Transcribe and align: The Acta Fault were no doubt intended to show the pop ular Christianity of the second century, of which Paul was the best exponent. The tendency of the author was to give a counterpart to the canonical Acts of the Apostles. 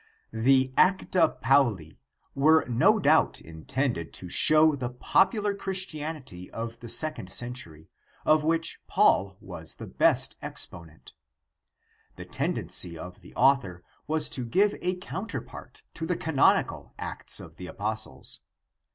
The 0.33 0.73
Acta 0.77 1.37
Fault 1.45 1.79
were 2.33 2.65
no 2.67 2.97
doubt 2.97 3.39
intended 3.39 4.13
to 4.13 4.29
show 4.29 4.75
the 4.75 4.89
pop 4.89 5.33
ular 5.33 5.55
Christianity 5.55 6.49
of 6.49 6.79
the 6.79 6.89
second 6.89 7.31
century, 7.31 7.87
of 8.25 8.43
which 8.43 8.79
Paul 8.87 9.37
was 9.39 9.75
the 9.75 9.85
best 9.85 10.37
exponent. 10.41 11.13
The 12.15 12.25
tendency 12.25 12.97
of 12.97 13.21
the 13.21 13.35
author 13.35 13.83
was 14.07 14.27
to 14.29 14.43
give 14.43 14.73
a 14.81 14.95
counterpart 14.95 15.83
to 15.93 16.07
the 16.07 16.17
canonical 16.17 16.95
Acts 16.97 17.39
of 17.39 17.57
the 17.57 17.67
Apostles. 17.67 18.39